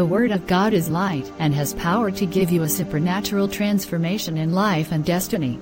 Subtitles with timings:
[0.00, 4.38] The Word of God is light and has power to give you a supernatural transformation
[4.38, 5.60] in life and destiny.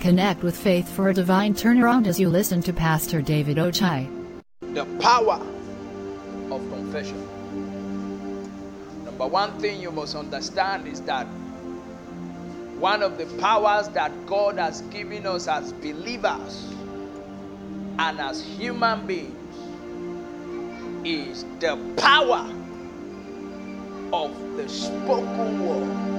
[0.00, 4.08] Connect with faith for a divine turnaround as you listen to Pastor David Ochai.
[4.74, 5.40] The power
[6.50, 7.24] of confession.
[9.04, 11.28] Number one thing you must understand is that
[12.80, 16.74] one of the powers that God has given us as believers
[18.00, 19.36] and as human beings
[21.04, 22.57] is the power
[24.12, 26.16] of the spoken word.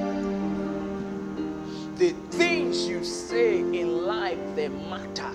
[1.98, 5.32] The things you say in life, they matter.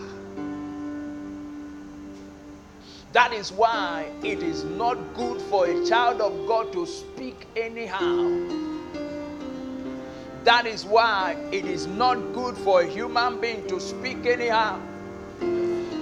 [3.12, 8.48] That is why it is not good for a child of God to speak anyhow.
[10.44, 14.80] That is why it is not good for a human being to speak anyhow.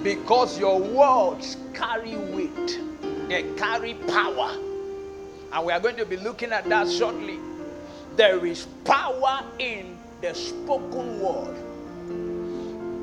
[0.02, 2.80] Because your words carry weight,
[3.28, 4.56] they carry power.
[5.52, 7.38] And we are going to be looking at that shortly.
[8.16, 11.56] There is power in the spoken word.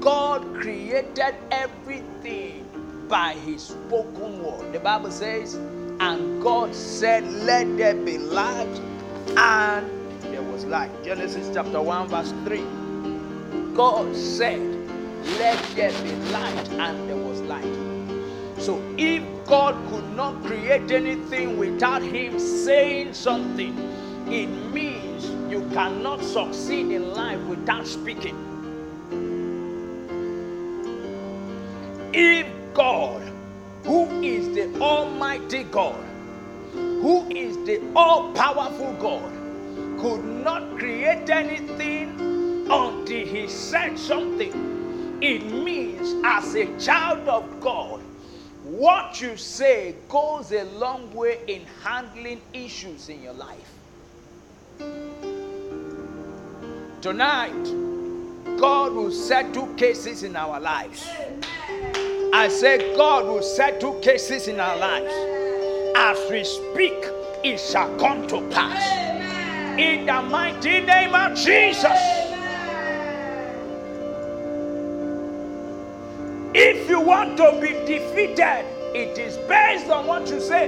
[0.02, 2.66] God created everything
[3.08, 4.72] by his spoken word.
[4.74, 5.56] The Bible says,
[6.00, 8.82] and God said, Let there be light,
[9.36, 9.90] and
[10.24, 10.92] there was light.
[11.04, 13.74] Genesis chapter 1, verse 3.
[13.74, 14.62] God said,
[15.38, 17.89] Let there be light, and there was light.
[18.60, 23.78] So if God could not create anything without Him saying something,
[24.28, 28.38] it means you cannot succeed in life without speaking.
[32.14, 33.32] If God,
[33.86, 36.04] who is the Almighty God,
[36.88, 39.32] who is the all powerful God,
[40.02, 42.10] could not create anything
[42.70, 48.02] until He said something, it means as a child of God,
[48.80, 53.74] what you say goes a long way in handling issues in your life.
[57.02, 57.64] Tonight,
[58.58, 61.06] God will settle cases in our lives.
[62.34, 65.14] I say, God will settle cases in our lives.
[65.98, 67.06] As we speak,
[67.44, 69.78] it shall come to pass.
[69.78, 72.29] In the mighty name of Jesus.
[77.40, 80.68] To be defeated, it is based on what you say.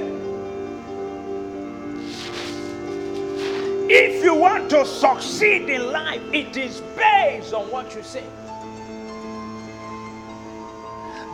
[3.94, 8.24] If you want to succeed in life, it is based on what you say.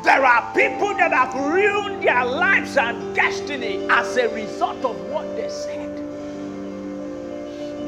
[0.04, 5.36] There are people that have ruined their lives and destiny as a result of what
[5.36, 5.94] they said.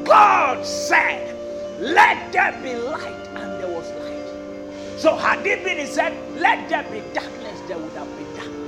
[0.04, 1.34] God said,
[1.80, 4.98] Let there be light, and there was light.
[5.00, 7.39] So, had it been, He said, Let there be darkness,
[7.78, 8.60] would have been darkness.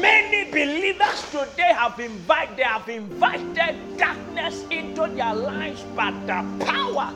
[0.00, 7.12] Many believers today have invited, they have invited darkness into their lives by the power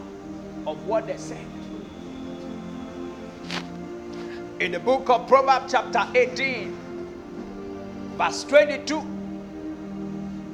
[0.66, 1.46] of what they said.
[4.60, 6.72] In the book of Proverbs, chapter 18,
[8.16, 9.02] verse 22,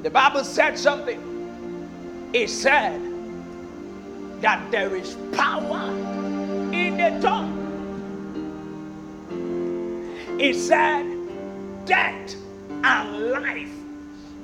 [0.03, 1.21] the Bible said something.
[2.33, 3.01] It said
[4.41, 5.91] that there is power
[6.73, 7.58] in the tongue.
[10.39, 11.05] It said,
[11.85, 12.37] Death
[12.85, 13.73] and life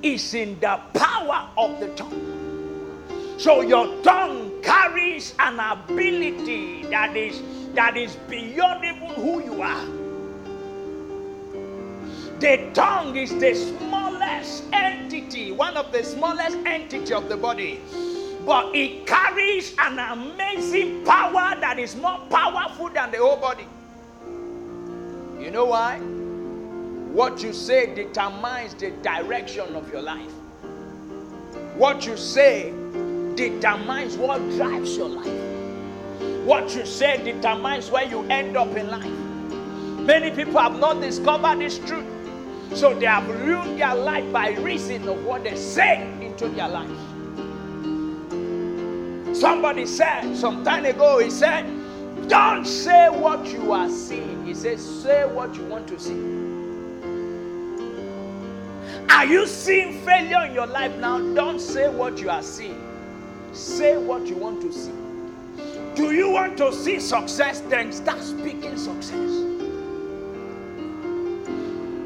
[0.03, 3.37] is in the power of the tongue.
[3.39, 7.41] So your tongue carries an ability that is
[7.75, 9.87] that is beyond even who you are.
[12.41, 17.81] The tongue is the smallest entity, one of the smallest entity of the body.
[18.45, 23.67] But it carries an amazing power that is more powerful than the whole body.
[25.45, 25.99] You know why?
[25.99, 30.33] What you say determines the direction of your life.
[31.77, 32.73] What you say
[33.35, 36.47] determines what drives your life.
[36.47, 39.05] What you say determines where you end up in life.
[40.07, 42.07] Many people have not discovered this truth.
[42.73, 46.89] So they have ruined their life by reason of what they say into their life.
[49.37, 51.67] Somebody said some time ago, he said,
[52.29, 54.47] Don't say what you are seeing.
[54.47, 56.19] He says, Say what you want to see.
[59.11, 61.19] Are you seeing failure in your life now?
[61.35, 62.81] Don't say what you are seeing.
[63.53, 64.93] Say what you want to see.
[65.95, 67.61] Do you want to see success?
[67.61, 69.31] Then start speaking success.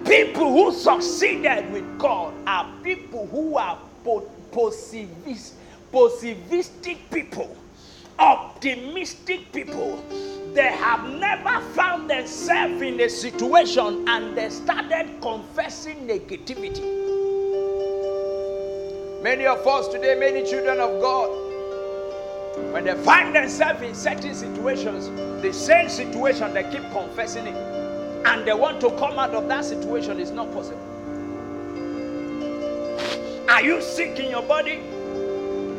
[0.05, 7.48] People who succeeded with God are people who are po- positivistic people.
[8.59, 10.05] Optimistic people,
[10.53, 16.83] they have never found themselves in a situation and they started confessing negativity.
[19.23, 25.07] Many of us today, many children of God, when they find themselves in certain situations,
[25.41, 27.55] the same situation, they keep confessing it.
[28.27, 30.83] And they want to come out of that situation, it's not possible.
[33.49, 34.83] Are you sick in your body?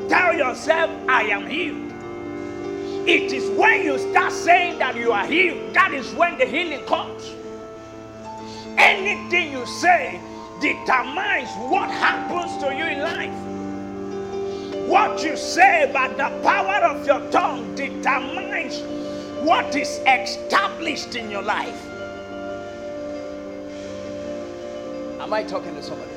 [0.07, 1.88] Tell yourself, I am healed.
[3.09, 6.85] It is when you start saying that you are healed, that is when the healing
[6.85, 7.33] comes.
[8.77, 10.21] Anything you say
[10.61, 14.87] determines what happens to you in life.
[14.87, 18.79] What you say by the power of your tongue determines
[19.43, 21.83] what is established in your life.
[25.19, 26.11] Am I talking to somebody?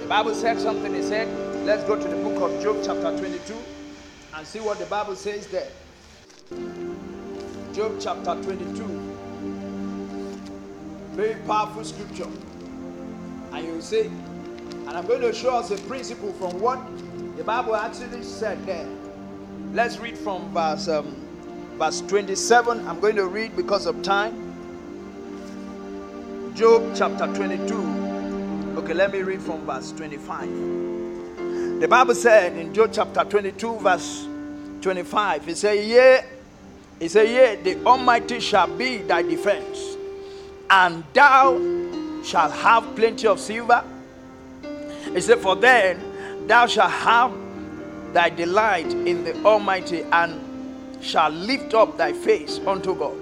[0.00, 0.92] The Bible said something.
[0.96, 1.28] It said,
[1.64, 3.54] let's go to the book of Job, chapter 22,
[4.34, 5.68] and see what the Bible says there.
[7.72, 8.84] Job chapter 22.
[11.12, 12.28] Very powerful scripture.
[13.52, 16.78] And you see, and I'm going to show us a principle from what
[17.36, 18.88] the Bible actually said there.
[19.72, 21.14] Let's read from verse um,
[21.78, 22.86] verse 27.
[22.86, 24.46] I'm going to read because of time.
[26.54, 28.78] Job chapter 22.
[28.78, 30.89] Okay, let me read from verse 25.
[31.80, 34.28] The Bible said in Job chapter 22, verse
[34.82, 36.24] 25, it said, Yea,
[37.00, 39.96] it said, Yea, the Almighty shall be thy defense,
[40.68, 41.58] and thou
[42.22, 43.82] shalt have plenty of silver.
[44.62, 46.10] It said, For then
[46.50, 47.32] Thou shalt have
[48.12, 53.16] thy delight in the Almighty and shall lift up thy face unto God.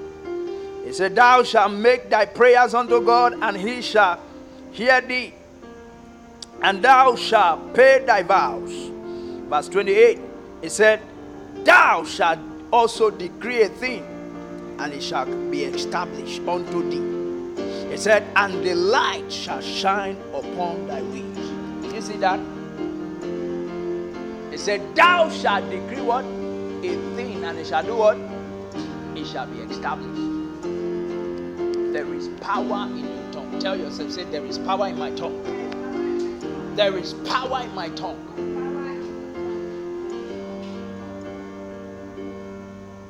[0.84, 4.18] He said, Thou shalt make thy prayers unto God, and he shall
[4.72, 5.34] hear thee,
[6.62, 8.90] and thou shalt pay thy vows.
[9.48, 10.20] Verse 28,
[10.62, 11.00] he said,
[11.64, 12.38] Thou shalt
[12.72, 14.04] also decree a thing,
[14.78, 17.90] and it shall be established unto thee.
[17.90, 21.38] He said, And the light shall shine upon thy wings.
[21.94, 22.40] You see that?
[24.50, 26.24] He said, Thou shalt decree what?
[26.24, 28.18] A thing, and it shall do what?
[29.16, 30.62] It shall be established.
[31.92, 33.58] There is power in your tongue.
[33.58, 35.57] Tell yourself, say, There is power in my tongue.
[36.78, 38.22] There is power in my tongue.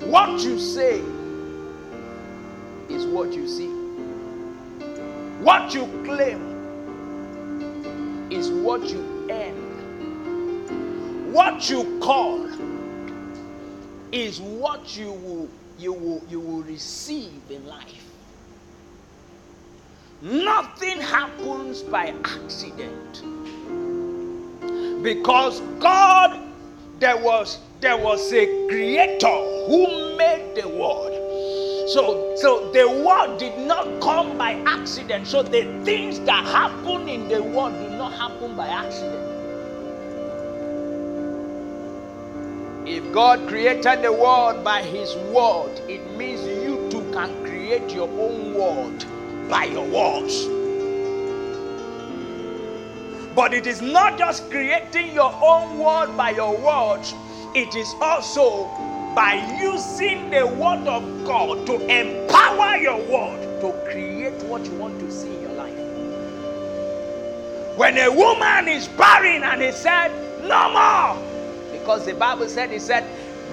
[0.00, 1.02] What you say
[2.88, 3.68] is what you see.
[5.44, 6.40] What you claim
[8.30, 11.34] is what you earn.
[11.34, 12.48] What you call
[14.12, 18.07] is what you will, you will, you will receive in life.
[20.20, 23.22] Nothing happens by accident.
[25.00, 26.40] Because God,
[26.98, 29.38] there was there was a creator
[29.68, 31.12] who made the world.
[31.90, 35.28] So, so the world did not come by accident.
[35.28, 39.24] So the things that happen in the world do not happen by accident.
[42.88, 48.08] If God created the world by His word, it means you too can create your
[48.08, 49.06] own world
[49.48, 50.46] by your words.
[53.34, 57.14] But it is not just creating your own world by your words,
[57.54, 58.64] it is also
[59.14, 64.98] by using the word of God to empower your word to create what you want
[65.00, 65.74] to see in your life.
[67.76, 70.10] When a woman is barren and he said,
[70.42, 73.04] No more, because the Bible said, He said,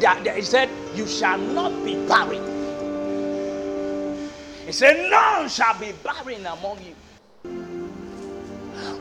[0.01, 2.54] that, He said, You shall not be barren.
[4.65, 6.95] He said, None shall be barren among you.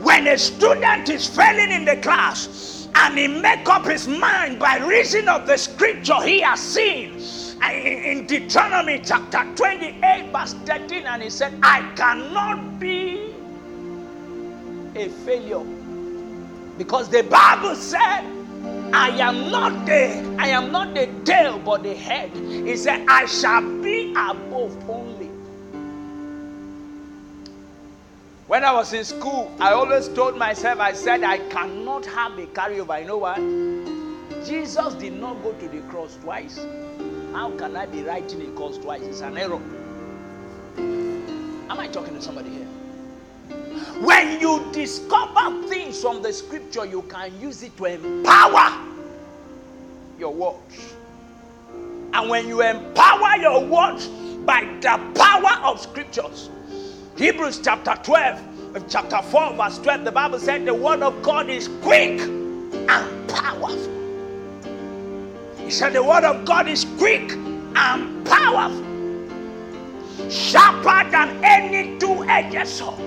[0.01, 4.77] When a student is failing in the class and he make up his mind by
[4.77, 7.19] reason of the scripture he has seen
[7.63, 13.33] uh, in Deuteronomy chapter 28, verse 13, and he said, I cannot be
[14.95, 15.63] a failure.
[16.77, 18.23] Because the Bible said
[18.93, 22.31] I am not the I am not the tail but the head.
[22.35, 25.04] He said, I shall be above only.
[28.47, 32.45] When I was in school, I always told myself, I said, I cannot have a
[32.45, 33.01] carryover.
[33.01, 33.37] You know what?
[34.45, 36.63] Jesus did not go to the cross twice.
[37.33, 39.01] How can I be writing a cross twice?
[39.01, 39.59] It's an error.
[40.77, 42.67] Am I talking to somebody here?
[44.01, 48.79] When you discover things from the scripture, you can use it to empower
[50.19, 50.93] your words.
[52.13, 54.07] And when you empower your words
[54.45, 56.51] by the power of scriptures,
[57.25, 61.67] Hebrews chapter 12, chapter 4, verse 12, the Bible said the word of God is
[61.81, 63.79] quick and powerful.
[65.57, 68.85] He said, The word of God is quick and powerful,
[70.29, 73.01] sharper than any two edged sword.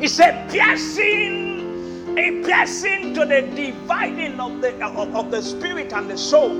[0.00, 6.10] He said, piercing, a piercing to the dividing of the, of, of the spirit and
[6.10, 6.50] the soul.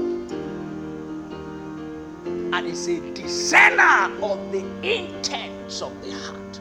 [2.55, 4.65] And it's a discerner of the
[5.69, 6.61] intents of the heart.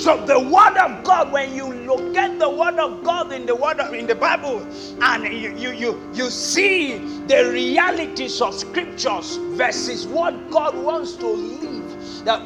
[0.00, 3.54] So the word of God, when you look at the word of God in the
[3.56, 4.60] word of, in the Bible,
[5.02, 11.28] and you, you you you see the realities of scriptures versus what God wants to
[11.28, 12.40] live, that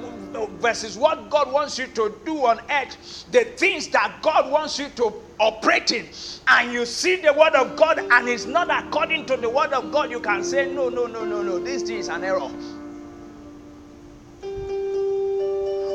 [0.61, 4.89] versus what God wants you to do on earth, the things that God wants you
[4.91, 6.07] to operate in,
[6.49, 9.91] and you see the word of God and it's not according to the word of
[9.93, 12.51] God, you can say, No, no, no, no, no, this is an error.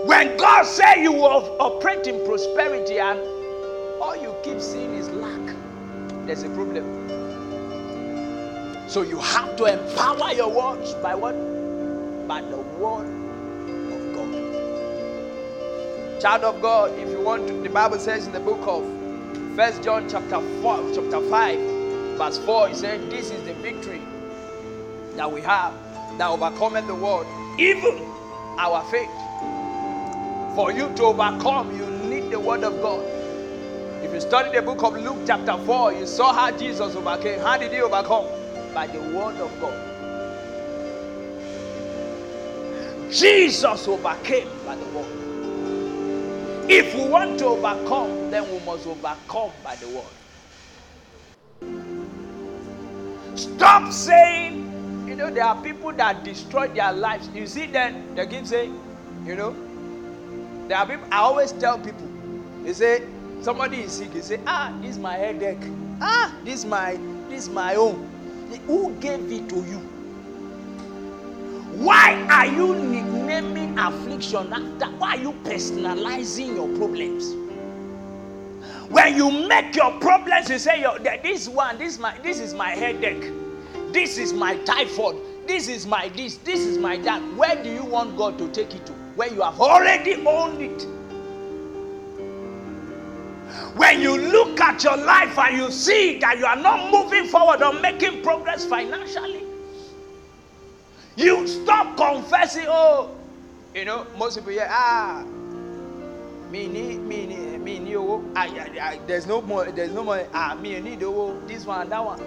[0.06, 3.22] When God said you will operate in prosperity and
[4.02, 5.56] all you keep seeing is lack,
[6.26, 7.08] there's a problem.
[8.90, 11.34] So you have to empower your words by what?
[12.28, 13.08] By the word
[13.94, 14.62] of God.
[16.22, 18.84] Child of God, if you want to, the Bible says in the book of
[19.56, 21.60] First John chapter 4, chapter 5,
[22.18, 24.02] verse 4, it said, This is the victory
[25.16, 25.74] that we have
[26.18, 27.26] that overcometh the world,
[27.58, 28.02] even
[28.60, 29.10] our faith.
[30.56, 33.04] For you to overcome, you need the word of God.
[34.04, 37.40] If you study the book of Luke, chapter 4, you saw how Jesus overcame.
[37.40, 38.28] How did he overcome?
[38.74, 39.90] By the word of God.
[43.12, 45.34] Jesus overcame by the word.
[46.70, 50.14] If we want to overcome, then we must overcome by the word.
[53.36, 57.28] Stop saying, you know, there are people that destroy their lives.
[57.34, 58.80] You see, then they keep saying,
[59.26, 59.56] you know,
[60.68, 62.08] there are people, I always tell people,
[62.64, 63.04] they say,
[63.42, 65.64] somebody is sick, they say, ah, this is my headache.
[66.02, 68.10] Ah, this is my, this is my own.
[68.68, 69.80] Who gave it to you?
[71.76, 74.86] Why are you nicknaming affliction after?
[74.98, 77.34] Why are you personalizing your problems?
[78.90, 80.86] When you make your problems, you say,
[81.24, 83.32] this one, this, my, this is my headache.
[83.92, 85.18] This is my typhoid.
[85.48, 86.38] This is my this.
[86.38, 87.22] This is my that.
[87.36, 89.03] Where do you want God to take it to?
[89.16, 90.88] Where you have already owned it.
[93.76, 97.62] When you look at your life and you see that you are not moving forward
[97.62, 99.44] or making progress financially,
[101.16, 102.66] you stop confessing.
[102.68, 103.16] Oh,
[103.76, 105.24] you know, most people here, ah,
[106.52, 107.96] me need, me need, me need.
[107.96, 110.28] Oh, I, I, I, there's no more, there's no more.
[110.34, 111.02] Ah, me need.
[111.04, 112.20] Oh, this one, that one.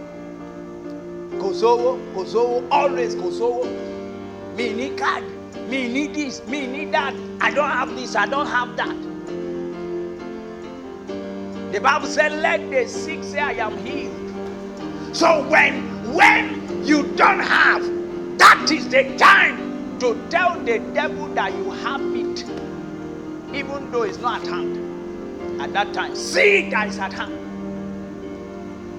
[1.41, 3.65] Kosovo, Kosovo, always Kosovo.
[4.57, 5.25] Me need card.
[5.69, 6.47] Me need this.
[6.47, 7.15] Me need that.
[7.41, 8.15] I don't have this.
[8.15, 8.97] I don't have that.
[11.73, 14.15] The Bible said, "Let the sick say, I am healed."
[15.15, 15.83] So when
[16.15, 17.83] when you don't have,
[18.39, 22.45] that is the time to tell the devil that you have it,
[23.55, 25.61] even though it's not at hand.
[25.61, 27.33] At that time, see that is at hand.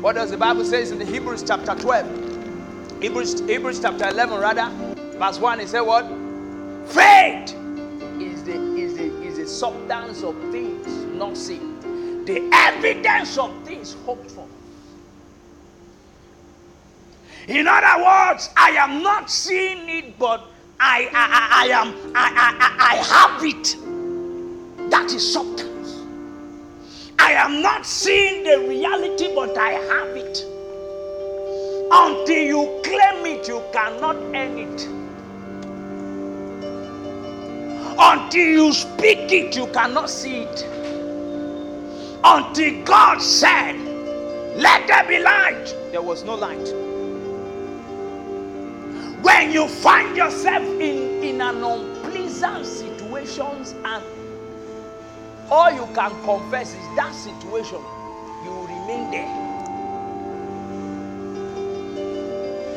[0.02, 3.02] What does the Bible says in the Hebrews chapter 12?
[3.02, 4.70] Hebrews, Hebrews chapter 11, rather,
[5.18, 6.06] verse 1, it said what?
[6.90, 7.54] Faith
[8.20, 11.80] is the is the is the substance of things not seen.
[12.26, 14.48] The evidence of things hoped for.
[17.48, 20.46] In other words, I am not seeing it, but
[20.80, 23.76] I I, I, I am I, I, I have it.
[24.90, 26.04] That is substance.
[27.20, 30.46] I am not seeing the reality, but I have it.
[31.92, 34.97] Until you claim it, you cannot earn it.
[38.00, 40.64] Until you speak it, you cannot see it.
[42.24, 43.76] Until God said,
[44.56, 46.68] Let there be light, there was no light.
[49.24, 54.04] When you find yourself in, in an unpleasant situation and
[55.50, 57.80] all you can confess is that situation,
[58.44, 59.48] you remain there.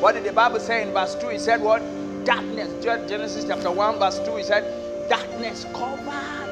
[0.00, 1.28] What did the Bible say in verse 2?
[1.28, 1.82] It said, What?
[2.24, 2.82] Darkness.
[2.82, 6.48] Genesis chapter 1, verse 2, it said, Darkness covered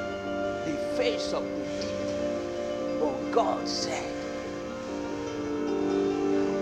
[0.66, 3.00] the face of the deep.
[3.00, 4.04] But God said,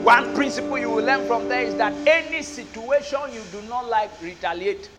[0.04, 4.10] One principle you will learn from there is that any situation you do not like,
[4.22, 4.90] retaliate.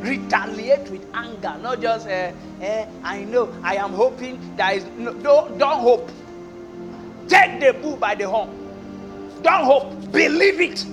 [0.00, 5.12] retaliate with anger, not just uh, uh, I know, I am hoping there is no,
[5.14, 6.08] don't, don't hope.
[7.28, 8.48] Take the bull by the horn.
[9.42, 10.86] Don't hope, believe it.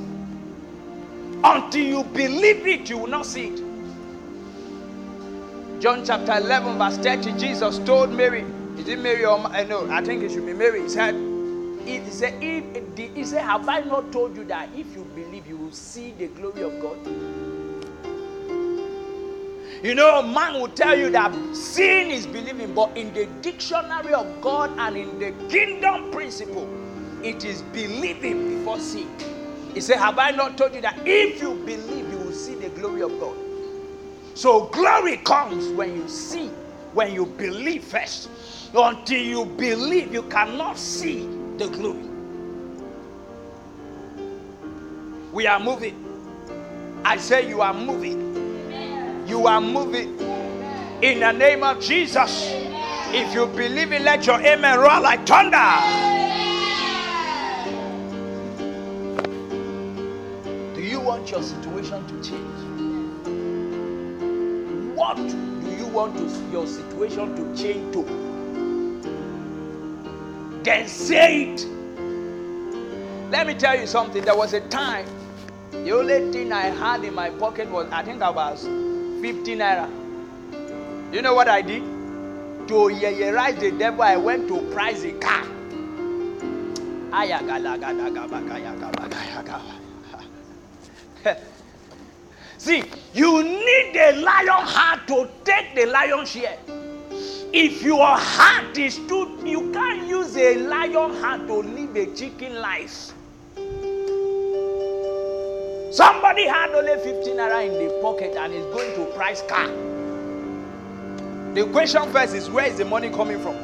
[1.46, 3.62] Until you believe it, you will not see it.
[5.80, 8.44] John chapter 11, verse 30, Jesus told Mary,
[8.80, 10.82] is it Mary or I know, eh, I think it should be Mary.
[10.82, 11.14] He said,
[11.86, 15.72] He said, he said, Have I not told you that if you believe, you will
[15.72, 16.98] see the glory of God?
[19.84, 24.42] You know, man will tell you that seeing is believing, but in the dictionary of
[24.42, 26.68] God and in the kingdom principle,
[27.24, 29.35] it is believing before seeing.
[29.76, 32.70] He said, Have I not told you that if you believe, you will see the
[32.70, 33.38] glory of God?
[34.36, 36.48] So, glory comes when you see,
[36.94, 38.30] when you believe first.
[38.74, 41.28] Until you believe, you cannot see
[41.58, 42.10] the glory.
[45.34, 46.20] We are moving.
[47.06, 49.28] I say, You are moving.
[49.28, 50.20] You are moving.
[51.02, 52.52] In the name of Jesus.
[53.14, 56.15] If you believe it, let your amen roar like thunder.
[61.06, 62.60] Want your situation to change?
[64.98, 68.04] What do you want to, your situation to change to?
[70.64, 71.68] Then say it.
[73.30, 74.24] Let me tell you something.
[74.26, 75.06] There was a time,
[75.70, 79.88] the only thing I had in my pocket was, I think I was 50 naira.
[81.14, 81.84] You know what I did?
[82.68, 85.46] To yearize the devil, I went to price a car.
[92.58, 96.58] See, you need a lion heart to take the lion share.
[97.54, 102.56] If your heart is too, you can't use a lion heart to live a chicken
[102.56, 103.14] life.
[105.92, 109.68] Somebody had only 15 naira in the pocket and is going to price car.
[111.54, 113.56] The question first is where is the money coming from?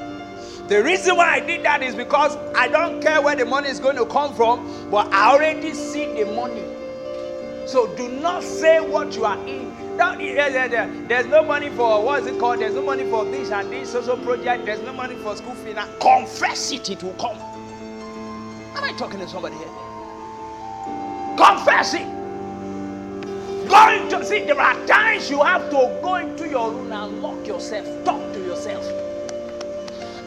[0.69, 3.81] The reason why I did that is because I don't care where the money is
[3.81, 6.70] going to come from, but I already see the money.
[7.71, 9.71] So do not say what you are in.
[9.97, 10.91] Yeah, yeah, yeah.
[11.07, 12.59] There's no money for what is it called?
[12.59, 14.65] There's no money for this and this social project.
[14.65, 15.71] There's no money for school fee.
[15.71, 17.37] Now confess it, it will come.
[18.75, 19.69] Am I talking to somebody here?
[21.37, 22.07] Confess it.
[23.69, 27.47] Going to see, there are times you have to go into your room and lock
[27.47, 28.20] yourself, talk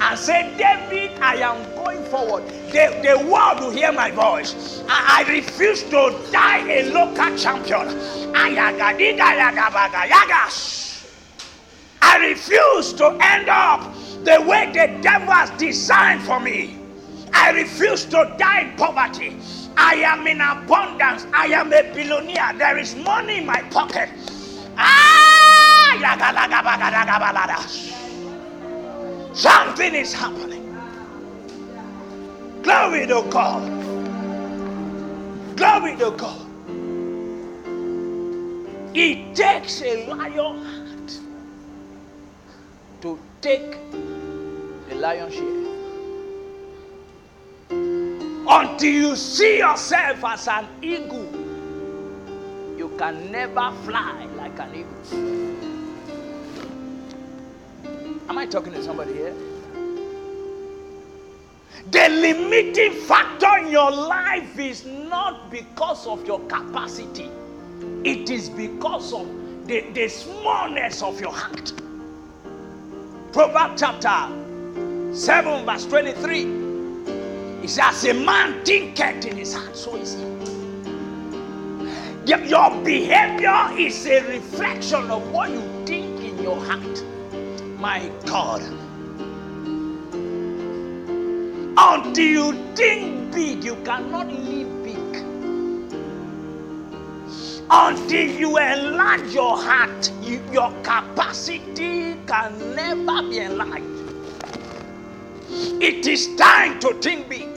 [0.04, 2.46] and say, David, I am going forward.
[2.68, 4.82] The, the world will hear my voice.
[4.86, 7.88] I, I refuse to die a local champion.
[12.02, 16.78] I refuse to end up the way the devil has designed for me.
[17.32, 19.36] I refuse to die in poverty.
[19.76, 21.26] I am in abundance.
[21.32, 22.52] I am a billionaire.
[22.58, 24.10] There is money in my pocket.
[24.76, 25.94] Ah,
[29.34, 30.64] Something is happening.
[32.62, 33.62] Glory to God.
[35.56, 36.46] Glory to God.
[38.94, 41.20] It takes a lion heart
[43.02, 43.76] to take
[44.88, 45.64] the lion share
[48.48, 51.26] until you see yourself as an eagle,
[52.76, 55.73] you can never fly like an eagle.
[58.34, 59.32] Am I talking to somebody here?
[61.92, 67.30] The limiting factor in your life is not because of your capacity,
[68.02, 69.28] it is because of
[69.68, 71.72] the, the smallness of your heart.
[73.32, 74.28] Proverbs chapter
[75.14, 77.60] 7, verse 23.
[77.62, 80.24] He says, As a man thinketh in his heart, so is he.
[82.48, 87.04] Your behavior is a reflection of what you think in your heart.
[87.84, 88.62] My God.
[91.76, 95.16] Until you think big, you cannot live big.
[97.68, 103.84] Until you enlarge your heart, you, your capacity can never be enlarged.
[105.82, 107.50] It is time to think big.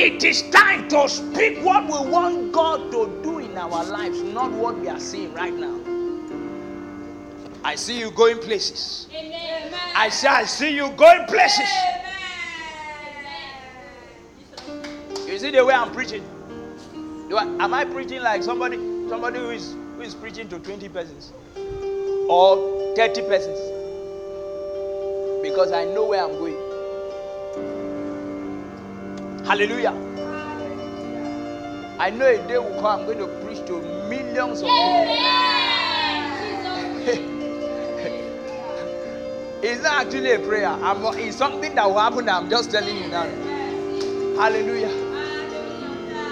[0.00, 4.50] It is time to speak what we want God to do in our lives, not
[4.52, 5.85] what we are seeing right now.
[7.66, 9.08] I see you going places.
[9.12, 9.74] Amen.
[9.96, 11.68] I say, I see you going places.
[14.68, 15.26] Amen.
[15.26, 16.22] You see the way I'm preaching?
[17.36, 18.76] I, am I preaching like somebody,
[19.08, 21.32] somebody who is who is preaching to 20 persons
[22.28, 23.58] or 30 persons?
[25.42, 26.54] Because I know where I'm going.
[29.44, 29.92] Hallelujah.
[31.98, 34.68] I know a day will come, I'm going to preach to millions of
[37.06, 37.32] people.
[39.66, 40.68] it's not actually a prayer.
[40.68, 42.28] I'm, it's something that will happen.
[42.28, 43.28] I'm just telling you now.
[44.36, 45.20] Hallelujah.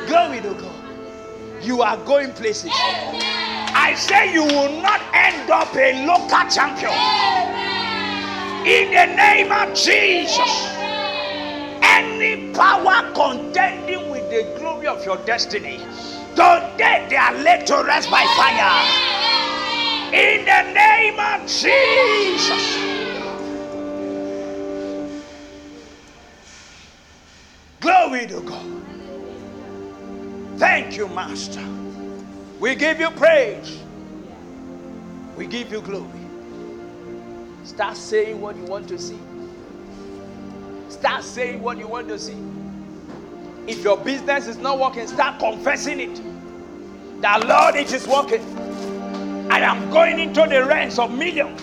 [0.07, 1.01] Glory to God.
[1.63, 2.73] You are going places.
[3.61, 6.93] I say you will not end up a local champion.
[8.67, 10.69] In the name of Jesus
[11.83, 15.79] Any power contending with the glory of your destiny,
[16.37, 19.07] today they are laid to rest by fire.
[20.13, 22.94] In the name of Jesus.
[27.85, 28.83] Glory to God.
[30.57, 31.63] Thank you, Master.
[32.59, 33.79] We give you praise.
[35.37, 36.09] We give you glory.
[37.65, 39.19] Start saying what you want to see.
[40.89, 42.39] Start saying what you want to see.
[43.67, 46.23] If your business is not working, start confessing it.
[47.21, 48.41] That Lord, it is working.
[49.53, 51.61] I am going into the realms of millions.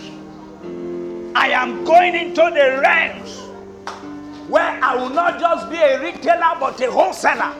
[1.33, 3.40] I am going into the realms
[4.51, 7.55] where I will not just be a retailer but a wholesaler.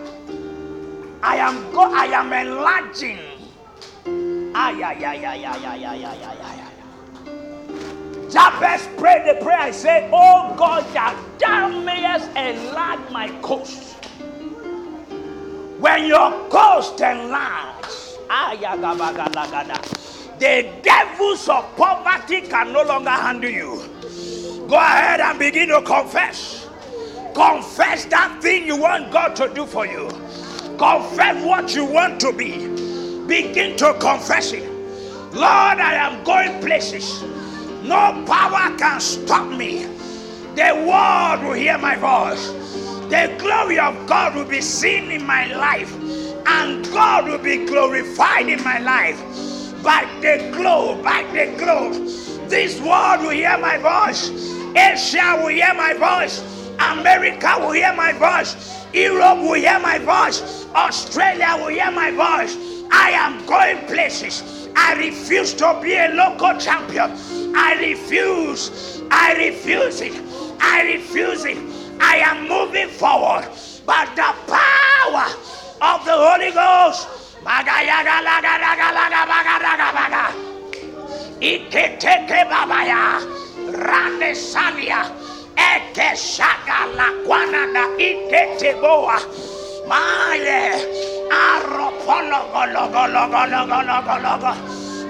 [1.23, 3.17] I am go I am enlarging.
[4.54, 6.51] Ay, ay, ay, ay, ay, ay, ay, ay, ay, ay.
[8.30, 9.60] Jabez prayed the prayer.
[9.60, 13.95] I said, Oh God, that thou mayest enlarge my coast.
[15.80, 17.86] When your coast enlarge,
[20.39, 23.82] the devils of poverty can no longer handle you.
[24.67, 26.61] Go ahead and begin to confess.
[27.34, 30.10] Confess that thing you want God to do for you.
[30.78, 32.67] Confess what you want to be.
[33.28, 34.70] Begin to confess it.
[35.34, 37.24] Lord, I am going places.
[37.84, 39.86] No power can stop me.
[40.56, 42.48] The world will hear my voice.
[43.10, 45.94] The glory of God will be seen in my life.
[46.46, 49.22] And God will be glorified in my life.
[49.84, 51.94] By the glow, by the glow.
[52.50, 54.30] This world will hear my voice.
[54.76, 56.61] Asia will hear my voice.
[56.89, 58.56] America will hear my voice.
[58.94, 60.65] Europe will hear my voice.
[60.74, 62.58] Australia will hear my voice.
[62.91, 64.70] I am going places.
[64.76, 67.12] I refuse to be a local champion.
[67.56, 69.02] I refuse.
[69.12, 70.13] I refuse it.
[70.60, 71.58] I refuse it.
[72.00, 73.48] I am moving forward.
[73.86, 75.28] But the power
[75.82, 77.08] of the Holy Ghost.
[81.41, 83.22] Iketeke babaya.
[83.72, 85.20] Rane sania.
[85.69, 89.17] Eke shaga la kwanana iketeboa.
[89.88, 91.12] Male.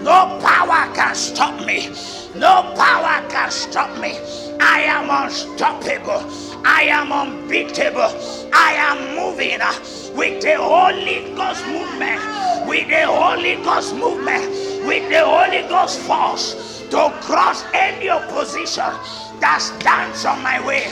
[0.03, 1.89] No power can stop me.
[2.35, 4.17] No power can stop me.
[4.59, 6.23] I am unstoppable.
[6.65, 8.11] I am unbeatable.
[8.53, 9.73] I am moving uh,
[10.15, 12.21] with the Holy Ghost movement.
[12.67, 14.49] With the Holy Ghost movement.
[14.87, 18.91] With the Holy Ghost force to cross any opposition
[19.41, 20.85] that stands on my way.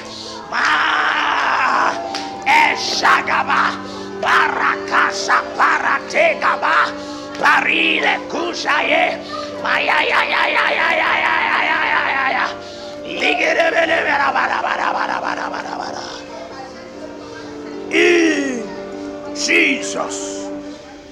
[17.92, 20.50] In Jesus'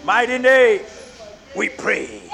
[0.04, 0.82] mighty name,
[1.56, 2.27] we pray.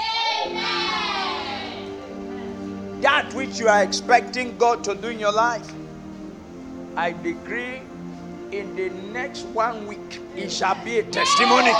[3.04, 5.70] That which you are expecting God to do in your life,
[6.96, 7.82] I decree
[8.50, 11.72] in the next one week, it shall be a testimony.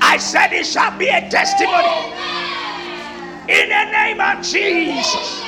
[0.00, 2.14] I said it shall be a testimony.
[3.46, 5.42] In the name of Jesus.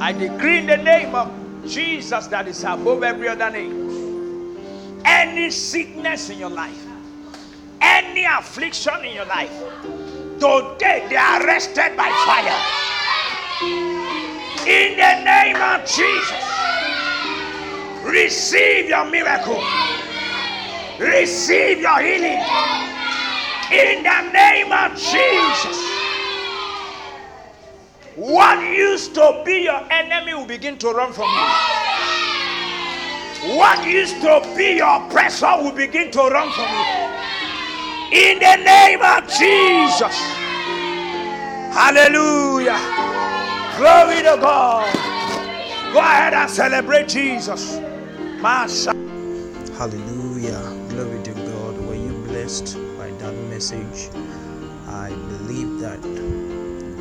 [0.00, 1.30] I decree in the name of
[1.66, 4.56] Jesus that is above every other name.
[5.04, 6.86] Any sickness in your life,
[7.82, 9.52] any affliction in your life,
[10.38, 12.58] today they are arrested by fire.
[14.66, 16.44] In the name of Jesus.
[18.04, 19.62] Receive your miracle.
[20.98, 22.40] Receive your healing.
[23.70, 25.78] In the name of Jesus.
[28.16, 31.46] What used to be your enemy will begin to run from you.
[33.56, 37.07] What used to be your oppressor will begin to run from you.
[38.10, 40.16] In the name of Jesus.
[41.76, 42.78] Hallelujah.
[43.76, 44.90] Glory to God.
[45.92, 47.78] Go ahead and celebrate Jesus.
[48.40, 48.94] Masha.
[49.76, 50.58] Hallelujah.
[50.88, 51.78] Glory to God.
[51.86, 54.08] Were you blessed by that message?
[54.86, 56.00] I believe that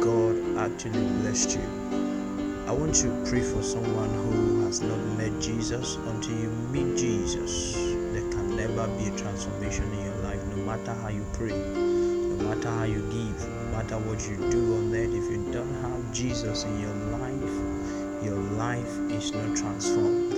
[0.02, 1.88] God actually blessed you.
[2.68, 5.96] I want you to pray for someone who has not met Jesus.
[5.96, 10.17] Until you meet Jesus, there can never be a transformation in your
[10.68, 14.94] matter how you pray, no matter how you give, no matter what you do on
[14.94, 15.14] earth.
[15.14, 20.34] If you don't have Jesus in your life, your life is not transformed.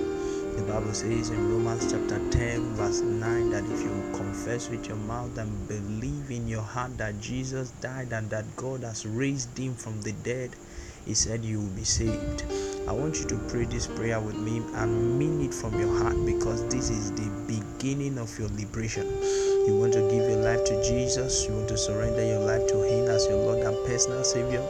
[0.56, 4.98] The Bible says in Romans chapter 10, verse 9, that if you confess with your
[4.98, 9.74] mouth and believe in your heart that Jesus died and that God has raised him
[9.74, 10.56] from the dead,
[11.06, 12.44] he said you will be saved.
[12.88, 16.24] I want you to pray this prayer with me and mean it from your heart
[16.24, 19.08] because this is the beginning of your liberation.
[19.70, 22.82] You want to give your life to Jesus, you want to surrender your life to
[22.82, 24.66] Him as your Lord and personal Savior.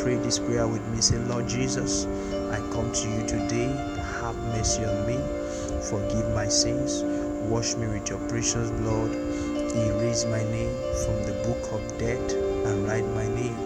[0.00, 1.00] Pray this prayer with me.
[1.00, 2.04] Say, Lord Jesus,
[2.52, 3.72] I come to you today.
[4.20, 5.16] Have mercy on me.
[5.88, 7.00] Forgive my sins.
[7.48, 9.12] Wash me with your precious blood.
[9.16, 10.76] Erase my name
[11.06, 13.56] from the book of death and write my name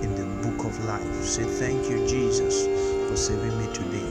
[0.00, 1.24] in the book of life.
[1.24, 2.68] Say, Thank you, Jesus
[3.10, 4.06] for saving me today.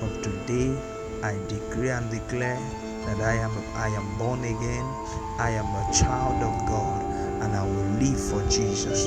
[0.00, 0.74] From today,
[1.22, 2.58] I decree and declare
[3.08, 4.86] that I am I am born again.
[5.38, 7.02] I am a child of God,
[7.42, 9.06] and I will live for Jesus.